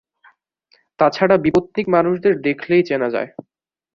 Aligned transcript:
তা 0.99 1.05
ছাড়া 1.09 1.35
বিপত্নীক 1.37 1.87
মানুষদের 1.87 2.33
দেখলেই 2.41 2.83
চেনা 2.83 3.07
যায়। 3.09 3.29